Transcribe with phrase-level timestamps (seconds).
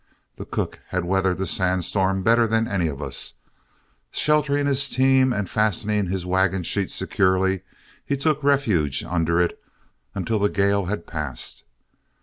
[0.37, 3.35] The cook had weathered the sand storm better than any of us.
[4.09, 7.61] Sheltering his team, and fastening his wagon sheet securely,
[8.03, 9.61] he took refuge under it
[10.15, 11.65] until the gale had passed.